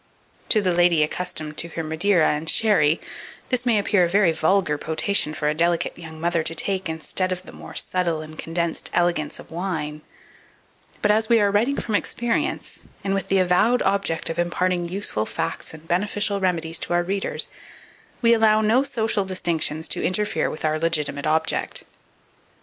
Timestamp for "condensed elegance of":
8.35-9.51